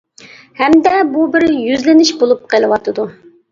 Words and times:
ھەمدە 0.61 0.93
بۇ 1.17 1.27
بىر 1.37 1.45
يۈزلىنىش 1.67 2.15
بولۇپ 2.25 2.43
قېلىۋاتىدۇ. 2.57 3.09